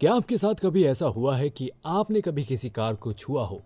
क्या 0.00 0.14
आपके 0.14 0.36
साथ 0.36 0.54
कभी 0.54 0.84
ऐसा 0.84 1.06
हुआ 1.06 1.36
है 1.36 1.50
कि 1.50 1.70
आपने 1.86 2.20
कभी 2.20 2.44
किसी 2.44 2.70
कार 2.70 2.94
को 2.94 3.12
छुआ 3.12 3.44
हो? 3.44 3.62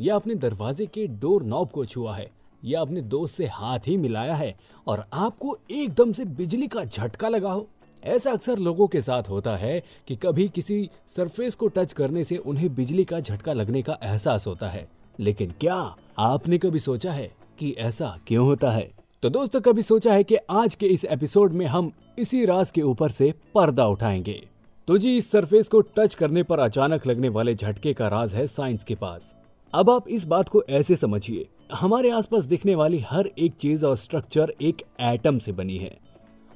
या 0.00 0.14
अपने 0.14 0.34
दरवाजे 0.34 0.86
के 0.86 1.06
डोर 1.06 1.42
नॉब 1.42 1.70
को 1.70 1.84
छुआ 1.84 2.16
है? 2.16 2.30
या 2.64 2.80
अपने 2.80 3.00
दोस्त 3.00 3.34
से 3.34 3.46
हाथ 3.46 3.78
ही 3.86 3.96
मिलाया 3.96 4.34
है 4.34 4.56
और 4.86 5.04
आपको 5.12 5.56
एकदम 5.70 6.12
से 6.12 6.24
बिजली 6.24 6.66
का 6.66 6.84
झटका 6.84 7.28
लगा 7.28 7.52
हो? 7.52 7.68
ऐसा 8.04 8.32
अक्सर 8.32 8.58
लोगों 8.58 8.86
के 8.86 9.00
साथ 9.00 9.22
होता 9.22 9.56
है 9.56 9.82
कि 10.08 10.16
कभी 10.16 10.48
किसी 10.48 10.90
सरफेस 11.08 11.54
को 11.54 11.68
टच 11.68 11.92
करने 11.92 12.24
से 12.24 12.36
उन्हें 12.36 12.74
बिजली 12.74 13.04
का 13.04 13.20
झटका 13.20 13.52
लगने 13.52 13.82
का 13.82 13.98
एहसास 14.02 14.46
होता 14.46 14.68
है। 14.68 14.88
लेकिन 15.20 15.54
क्या 15.60 15.96
आपने 16.18 16.58
कभी 16.58 16.78
सोचा 16.78 17.12
है 17.12 17.32
कि 17.58 17.70
ऐसा 17.78 18.18
क्यों 18.26 18.46
होता 18.46 18.70
है? 18.70 18.90
तो 19.22 19.28
दोस्तों, 19.28 19.60
कभी 19.60 19.82
सोचा 19.82 20.12
है 20.12 20.24
कि 20.24 20.36
आज 20.36 20.74
के 20.74 20.86
इस 20.86 21.04
एपिसोड 21.04 21.52
में 21.52 21.66
हम 21.66 21.92
इसी 22.18 22.44
राज 22.44 22.70
के 22.70 22.82
ऊपर 22.82 23.10
से 23.10 23.34
पर्दा 23.54 23.86
उठाएँगे। 23.86 24.48
तो 24.90 24.96
जी, 24.98 25.16
इस 25.16 25.30
सरफेस 25.30 25.68
को 25.68 25.80
टच 25.96 26.14
करने 26.14 26.42
पर 26.42 26.58
अचानक 26.58 27.06
लगने 27.06 27.28
वाले 27.28 27.54
झटके 27.54 27.92
का 27.92 28.06
राज 28.08 28.34
है 28.34 28.46
साइंस 28.46 28.84
के 28.84 28.94
पास। 28.94 29.34
अब 29.72 29.90
आप 29.90 30.08
इस 30.08 30.24
बात 30.24 30.48
को 30.48 30.62
ऐसे 30.70 30.96
समझिए, 30.96 31.46
हमारे 31.72 32.10
आसपास 32.10 32.44
दिखने 32.44 32.74
वाली 32.74 32.98
हर 33.00 33.26
एक 33.38 33.52
चीज़ 33.52 33.84
और 33.86 33.96
स्ट्रक्चर 33.96 34.52
एक 34.62 34.82
एटम 35.00 35.38
से 35.38 35.52
बनी 35.52 35.76
है। 35.78 35.96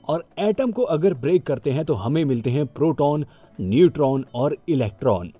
और 0.08 0.25
एटम 0.39 0.70
को 0.70 0.83
अगर 0.83 1.14
ब्रेक 1.14 1.47
करते 1.47 1.70
हैं 1.70 1.84
तो 1.84 1.95
हमें 1.95 2.25
मिलते 2.25 2.50
हैं 2.50 2.67
प्रोटॉन 2.67 3.27
न्यूट्रॉन 3.58 4.25
और 4.34 4.56
इलेक्ट्रॉन 4.69 5.33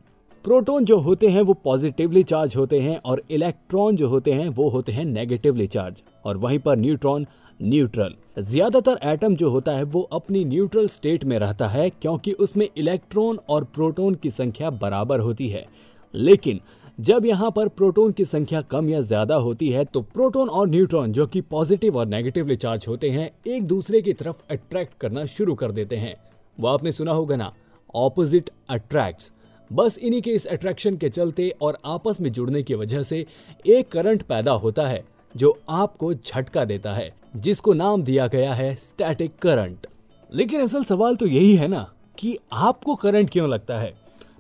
प्रोटॉन 0.44 0.84
जो 0.84 0.98
होते 0.98 1.28
हैं, 1.28 1.42
वो 1.42 1.55
पॉजिटिवली 1.55 2.22
चार्ज 2.22 2.56
होते 2.56 2.80
हैं 2.80 2.96
और 2.96 3.22
इलेक्ट्रॉन 3.30 3.96
जो 3.96 4.08
होते 4.08 4.33
हैं, 4.33 4.48
वो 4.48 4.68
होते 4.68 4.92
हैं 4.92 5.05
नेगेटिवली 5.05 5.66
चार्ज 5.66 6.02
और 6.24 6.36
वहीं 6.36 6.58
पर 6.58 6.77
न्यूट्रॉन 6.77 7.27
न्यूट्रल। 7.60 8.14
ज़्यादातर 8.41 8.98
एटम 9.05 9.34
जो 9.36 9.50
होता 9.50 9.72
है, 9.72 9.83
वो 9.83 10.00
अपनी 10.02 10.44
न्यूट्रल 10.44 10.86
स्टेट 10.88 11.24
में 11.24 11.38
रहता 11.38 11.69
है, 11.69 11.88
क्योंकि 11.91 12.33
उसमें 12.33 12.69
इलेक्ट्रॉन 12.77 13.38
और 13.48 13.64
प्रोटॉन 13.64 14.14
की 14.14 14.30
संख्या 14.30 14.70
बराबर 14.70 15.20
होती 15.20 15.48
है। 15.48 15.66
लेकिन, 16.14 16.61
जब 16.98 17.27
यहाँ 17.27 17.50
पर 17.50 17.69
प्रोटॉन 17.69 18.12
की 18.12 18.24
संख्या 18.24 18.61
कम 18.62 18.88
या 18.88 19.00
ज़्यादा 19.00 19.34
होती 19.36 19.69
है 19.70 19.84
तो 19.84 20.00
प्रोटॉन 20.02 20.48
और 20.48 20.69
न्यूट्रॉन, 20.69 21.12
जो 21.12 21.27
कि 21.27 21.41
पॉजिटिव 21.41 21.96
और 21.98 22.06
नेगेटिवली 22.06 22.56
चार्ज 22.56 22.84
होते 22.88 23.11
हैं, 23.11 23.30
एक 23.46 23.66
दूसरे 23.66 24.02
की 24.02 24.12
तरफ़ 24.12 24.42
अट्रैक्ट 24.50 24.98
करना 25.00 25.24
शुरू 25.27 25.55
कर 25.55 25.72
देते 25.72 25.96
हैं। 25.96 26.14
वो 26.58 26.68
आपने 26.68 26.92
सुना 26.92 27.12
होगा 27.12 27.36
ना? 27.36 27.52
Opposite 27.94 28.50
attracts. 28.70 29.30
बस 29.70 29.98
इन्हीं 29.98 30.20
के 30.22 30.30
इस 30.30 30.46
अट्रैक्शन 30.46 30.96
के 30.96 31.08
चलते 31.08 31.48
और 31.62 31.78
आपस 31.86 32.20
में 32.20 32.30
जुड़ने 32.33 32.62
की 32.62 32.74
वजह 32.74 33.02
से 33.02 33.24
एक 33.66 33.89
करंट 33.89 34.22
पैदा 34.22 34.52
होता 34.55 34.86
है, 34.86 35.05
जो 35.34 35.58
आपको 35.70 36.14
झटका 36.14 36.64
देता 36.64 36.92
है। 36.92 37.12
जिसको 37.34 37.72
नाम 37.72 38.02
दिया 38.02 38.27
गया 38.27 38.52
है 38.54 38.74
स्टैटिक 38.74 39.36
करंट 39.38 39.86
लेकिन 40.30 40.60
असल 40.60 40.84
सवाल 40.84 41.16
तो 41.16 41.27
यही 41.27 41.54
है 41.56 41.68
ना 41.68 41.86
कि 42.18 42.36
आपको 42.52 42.94
करंट 42.94 43.30
क्यों 43.30 43.48
लगता 43.48 43.78
है? 43.78 43.92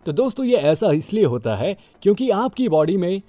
तो 0.06 0.12
दोस्तों, 0.12 0.44
ये 0.46 0.56
ऐसा 0.56 0.90
इसलिए 0.90 1.24
होता 1.24 1.54
है 1.56 1.76
क्योंकि 2.02 2.30
आपकी 2.30 2.68
बॉडी 2.68 2.96
में 2.96 3.22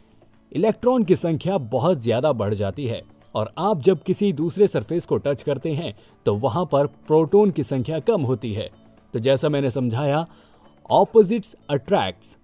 इलेक्ट्रॉन 0.52 1.04
की 1.04 1.16
संख्या 1.16 1.58
बहुत 1.58 2.02
ज़्यादा 2.02 2.32
बढ़ 2.32 2.54
जाती 2.54 2.86
है 2.88 3.02
और 3.36 3.52
आप 3.58 3.82
जब 3.82 4.04
किसी 4.04 4.32
दूसरे 4.34 4.68
सरफेस 4.68 5.06
को 5.06 5.18
टच 5.18 5.44
करते 5.44 5.72
हैं 5.72 5.94
तो 6.26 6.36
वहाँ 6.36 6.66
पर 6.66 6.88
प्रोटोन 7.08 7.52
की 7.52 7.64
संख्या 7.64 8.00
कम 8.00 8.22
होती 8.22 8.54
है। 8.54 8.70
तो 9.14 9.20
जैसा 9.20 9.50
मैंने 9.50 9.70
समझाया 9.70 10.26
ऑपोजिट्स 10.90 11.56
अट्रैक्ट्स 11.70 12.38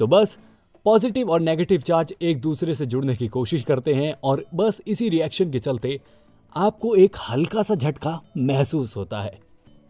तो 0.00 0.06
बस 0.06 0.38
पॉजिटिव 0.86 1.30
और 1.30 1.40
नेगेटिव 1.40 1.80
चार्ज 1.80 2.14
एक 2.22 2.40
दूसरे 2.40 2.74
से 2.74 2.86
जुड़ने 2.86 3.14
की 3.16 3.28
कोशिश 3.28 3.62
करते 3.62 3.94
हैं 3.94 4.14
और 4.24 4.44
बस 4.54 4.80
इसी 4.86 5.08
रिएक्शन 5.08 5.50
के 5.50 5.58
चलते 5.58 6.00
आपको 6.56 6.94
एक 6.96 7.16
हल्का 7.30 7.62
सा 7.62 7.74
झटका 7.74 8.20
महसूस 8.36 8.96
होता 8.96 9.20
है। 9.20 9.38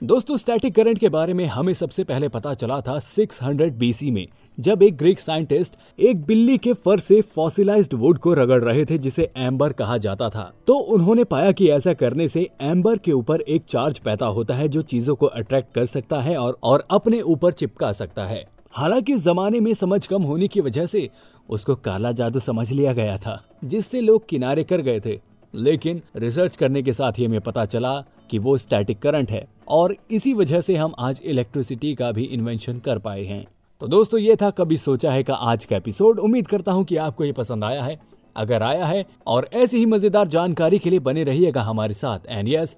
दोस्तों 0.03 0.37
स्टैटिक 0.37 0.75
करंट 0.75 0.99
के 0.99 1.09
बारे 1.09 1.35
में 1.35 1.45
हमें 1.47 1.75
सबसे 1.75 2.05
पहले 2.05 2.29
पता 2.29 2.55
चला 2.55 2.81
था 2.81 2.99
600 2.99 3.79
बीसी 3.79 4.11
में, 4.11 4.27
जब 4.59 4.83
एक 4.83 4.97
ग्रीक 4.97 5.21
साइंटिस्ट 5.21 5.75
एक 5.99 6.25
बिल्ली 6.25 6.59
के 6.59 6.73
फर 6.73 7.01
से 7.01 7.21
फॉसिलाइज्ड 7.21 7.95
वुड 7.95 8.19
को 8.19 8.35
रगड़ 8.35 8.63
रहे 8.65 8.85
थे, 8.85 8.99
जिसे 8.99 9.31
एम्बर 9.37 9.73
कहा 9.73 9.99
जाता 9.99 10.29
था। 10.31 10.53
तो 10.67 10.75
उन्होंने 10.75 11.25
पाया 11.25 11.53
कि 11.53 11.69
ऐसा 11.69 11.93
करने 11.93 12.29
से 12.29 12.49
एम्बर 12.61 12.99
के 12.99 13.13
ऊपर 13.13 13.41
एक 13.41 13.65
चार्ज 13.65 13.99
पैदा 13.99 14.27
होता 14.27 14.55
है, 14.55 14.69
जो 14.69 14.83
चीज़ों 14.83 15.15
को 15.15 15.27
अट्रैक्ट 15.27 15.75
कर 15.75 15.87
सकता 15.87 16.21
है 16.21 16.37
और 16.37 16.59
और 16.63 16.87
अपने 16.91 17.21
ऊपर 17.21 17.53
चिपका 17.53 17.93
सकता 17.93 18.25
है। 18.25 18.45
हालाँकि 18.71 19.17
जमाने 19.17 19.61
में 19.61 19.75
समझ 19.75 20.07
कम 20.07 20.23
होने 20.23 20.49
की 20.49 20.61
वजह 20.61 20.87
से 20.87 21.11
उसको 21.49 21.75
काला 21.75 22.13
जादू 22.13 22.39
समझ 22.39 22.71
लिया 22.73 22.93
गया 22.93 23.17
था, 23.19 23.43
जिससे 23.65 24.01
लोग 24.01 24.29
किनारे 24.29 24.65
कर 24.65 24.81
गए 24.81 25.01
थे। 25.01 25.34
लेकिन 25.55 26.03
रिसर्च 26.17 26.57
करने 26.57 26.83
के 26.83 26.93
साथ 26.93 27.19
ही 27.19 27.25
हमें 27.25 27.41
पता 27.41 27.65
चला 27.65 27.95
कि 28.31 28.39
वो 28.39 28.57
स्टैटिक 28.59 28.99
करंट 28.99 29.31
है 29.31 29.47
और 29.69 29.97
इसी 30.11 30.33
वजह 30.35 30.61
से 30.61 30.77
हम 30.77 30.95
आज 30.99 31.21
इलेक्ट्रिसिटी 31.25 31.95
का 31.95 32.11
भी 32.13 32.25
इन्वेंशन 32.25 32.79
कर 32.79 32.99
पाए 32.99 33.25
हैं। 33.25 33.45
तो 33.81 33.87
दोस्तों, 33.87 34.21
ये 34.21 34.37
था 34.37 34.51
कभी 34.51 34.77
सोचा 34.77 35.13
है 35.13 35.23
का 35.23 35.35
आज 35.35 35.65
का 35.65 35.77
एपिसोड 35.77 36.19
उम्मीद 36.19 36.47
करता 36.47 36.73
हूँ 36.73 36.85
कि 36.85 36.97
आपको 36.97 37.25
ये 37.25 37.33
पसंद 37.33 37.65
आया 37.65 37.83
है। 37.83 37.99
अगर 38.37 38.63
आया 38.63 38.87
है 38.87 39.05
और 39.27 39.49
ऐसी 39.55 39.79
ही 39.79 39.87
मज़ेदार 39.87 40.29
जानकारी 40.29 40.79
के 40.79 40.91
लिए 40.91 40.99
बने 41.01 41.25
रहिएगा 41.25 41.63
हमारे 41.63 41.95
साथ। 41.95 42.27
And 42.29 42.49
yes 42.49 42.77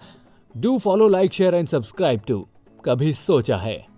do 0.54 0.78
follow 0.78 1.08
like 1.08 1.32
share 1.32 1.54
and 1.54 1.68
subscribe 1.68 2.20
to 2.28 2.46
कभी 2.84 3.12
सोचा 3.14 3.56
है। 3.56 3.95